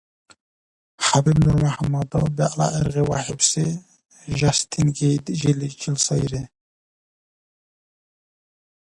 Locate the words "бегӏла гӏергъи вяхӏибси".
2.35-3.65